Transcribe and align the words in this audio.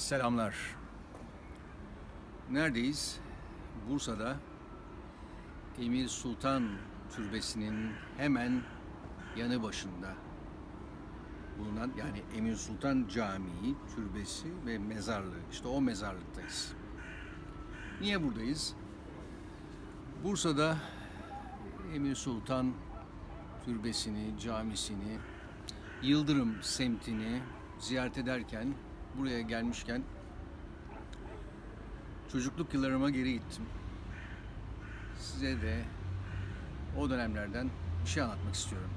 Selamlar. 0.00 0.54
Neredeyiz? 2.50 3.20
Bursa'da 3.88 4.36
Emir 5.78 6.08
Sultan 6.08 6.68
Türbesi'nin 7.16 7.92
hemen 8.16 8.62
yanı 9.36 9.62
başında 9.62 10.14
bulunan 11.58 11.92
yani 11.96 12.22
Emir 12.36 12.56
Sultan 12.56 13.08
Camii, 13.08 13.74
türbesi 13.94 14.66
ve 14.66 14.78
mezarlığı. 14.78 15.40
İşte 15.52 15.68
o 15.68 15.80
mezarlıktayız. 15.80 16.72
Niye 18.00 18.22
buradayız? 18.22 18.74
Bursa'da 20.24 20.76
Emir 21.94 22.14
Sultan 22.14 22.72
Türbesi'ni, 23.64 24.38
camisini, 24.38 25.18
Yıldırım 26.02 26.62
semtini 26.62 27.42
ziyaret 27.78 28.18
ederken, 28.18 28.74
buraya 29.18 29.40
gelmişken 29.40 30.02
çocukluk 32.32 32.74
yıllarıma 32.74 33.10
geri 33.10 33.32
gittim. 33.32 33.64
Size 35.18 35.62
de 35.62 35.84
o 36.98 37.10
dönemlerden 37.10 37.70
bir 38.04 38.08
şey 38.10 38.22
anlatmak 38.22 38.54
istiyorum. 38.54 38.90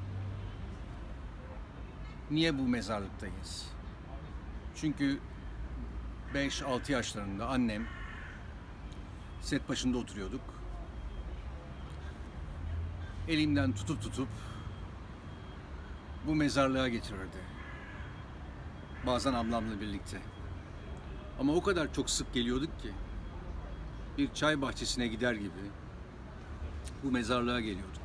Niye 2.31 2.58
bu 2.59 2.67
mezarlıktayız? 2.67 3.70
Çünkü 4.76 5.20
5-6 6.34 6.91
yaşlarında 6.91 7.48
annem 7.48 7.88
set 9.41 9.70
başında 9.70 9.98
oturuyorduk. 9.98 10.41
Elimden 13.28 13.72
tutup 13.72 14.02
tutup 14.02 14.28
bu 16.28 16.36
mezarlığa 16.36 16.88
getirirdi. 16.88 17.38
Bazen 19.08 19.34
ablamla 19.34 19.82
birlikte. 19.82 20.18
Ama 21.40 21.54
o 21.54 21.62
kadar 21.64 21.94
çok 21.94 22.09
sık 22.09 22.34
geliyorduk 22.34 22.82
ki 22.82 22.90
bir 24.18 24.34
çay 24.34 24.62
bahçesine 24.62 25.08
gider 25.08 25.34
gibi 25.34 25.72
bu 27.04 27.12
mezarlığa 27.12 27.59
geliyorduk. 27.59 28.04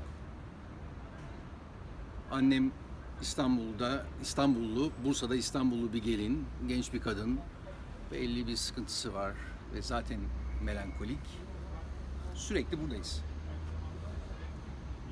Annem 2.30 2.72
İstanbul'da, 3.20 4.06
İstanbullu, 4.22 4.92
Bursa'da 5.04 5.36
İstanbullu 5.36 5.92
bir 5.92 6.02
gelin, 6.02 6.46
genç 6.68 6.92
bir 6.92 7.00
kadın. 7.00 7.40
Belli 8.12 8.46
bir 8.46 8.56
sıkıntısı 8.56 9.14
var 9.14 9.34
ve 9.74 9.82
zaten 9.82 10.20
melankolik. 10.62 11.18
Sürekli 12.34 12.82
buradayız. 12.82 13.22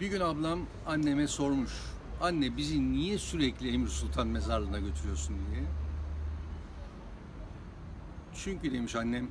Bir 0.00 0.06
gün 0.06 0.20
ablam 0.20 0.60
anneme 0.86 1.28
sormuş. 1.28 1.72
Anne 2.20 2.56
bizi 2.56 2.92
niye 2.92 3.18
sürekli 3.18 3.72
Emir 3.72 3.88
Sultan 3.88 4.28
mezarlığına 4.28 4.78
götürüyorsun 4.78 5.36
diye. 5.50 5.64
Çünkü 8.34 8.72
demiş 8.72 8.96
annem, 8.96 9.28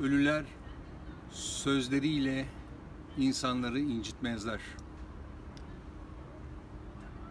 ölüler 0.00 0.44
sözleriyle 1.30 2.46
insanları 3.18 3.80
incitmezler. 3.80 4.60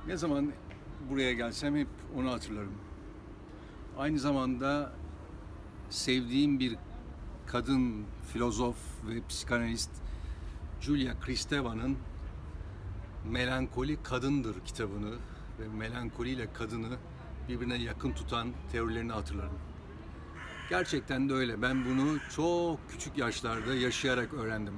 Ne 0.07 0.17
zaman 0.17 0.51
buraya 1.09 1.33
gelsem 1.33 1.75
hep 1.75 1.87
onu 2.15 2.31
hatırlarım. 2.31 2.73
Aynı 3.97 4.19
zamanda 4.19 4.93
sevdiğim 5.89 6.59
bir 6.59 6.75
kadın 7.47 8.05
filozof 8.33 8.77
ve 9.07 9.27
psikanalist 9.27 9.91
Julia 10.81 11.19
Kristeva'nın 11.19 11.97
Melankoli 13.25 14.03
Kadındır 14.03 14.59
kitabını 14.65 15.15
ve 15.59 15.67
melankoli 15.67 16.29
ile 16.29 16.53
kadını 16.53 16.97
birbirine 17.49 17.75
yakın 17.75 18.11
tutan 18.11 18.53
teorilerini 18.71 19.11
hatırlarım. 19.11 19.59
Gerçekten 20.69 21.29
de 21.29 21.33
öyle. 21.33 21.61
Ben 21.61 21.85
bunu 21.85 22.17
çok 22.35 22.89
küçük 22.89 23.17
yaşlarda 23.17 23.75
yaşayarak 23.75 24.33
öğrendim. 24.33 24.73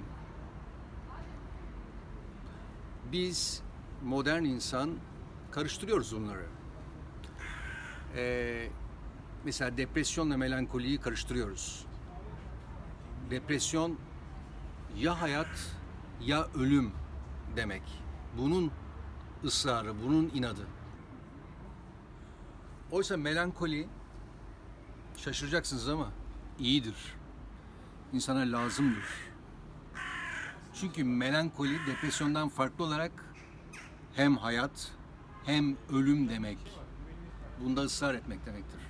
Biz 3.11 3.61
modern 4.03 4.43
insan 4.43 4.91
karıştırıyoruz 5.51 6.15
bunları. 6.15 6.45
Ee, 8.15 8.67
mesela 9.45 9.77
depresyonla 9.77 10.37
melankoliyi 10.37 10.97
karıştırıyoruz. 10.97 11.85
Depresyon 13.29 13.97
ya 14.97 15.21
hayat 15.21 15.77
ya 16.21 16.47
ölüm 16.55 16.91
demek. 17.55 17.83
Bunun 18.37 18.71
ısrarı, 19.43 20.03
bunun 20.03 20.31
inadı. 20.33 20.67
Oysa 22.91 23.17
melankoli 23.17 23.87
şaşıracaksınız 25.17 25.89
ama 25.89 26.09
iyidir. 26.59 27.15
İnsana 28.13 28.39
lazımdır. 28.39 29.05
Çünkü 30.73 31.03
melankoli 31.03 31.85
depresyondan 31.87 32.49
farklı 32.49 32.83
olarak 32.83 33.11
hem 34.13 34.37
hayat 34.37 34.91
hem 35.45 35.77
ölüm 35.89 36.29
demek. 36.29 36.57
Bunda 37.63 37.81
ısrar 37.81 38.13
etmek 38.13 38.45
demektir. 38.45 38.81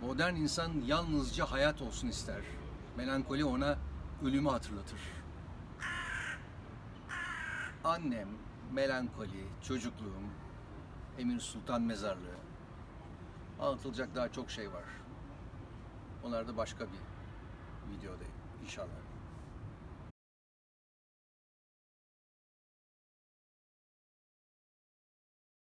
Modern 0.00 0.34
insan 0.34 0.72
yalnızca 0.86 1.46
hayat 1.46 1.82
olsun 1.82 2.08
ister. 2.08 2.40
Melankoli 2.96 3.44
ona 3.44 3.78
ölümü 4.24 4.48
hatırlatır. 4.48 5.00
Annem, 7.84 8.28
melankoli, 8.72 9.46
çocukluğum, 9.62 10.30
Emir 11.18 11.40
Sultan 11.40 11.82
Mezarlığı. 11.82 12.36
Anlatılacak 13.60 14.14
daha 14.14 14.32
çok 14.32 14.50
şey 14.50 14.72
var. 14.72 14.84
Onlar 16.24 16.48
da 16.48 16.56
başka 16.56 16.84
bir 16.84 17.00
videoda 17.96 18.24
inşallah. 18.62 19.11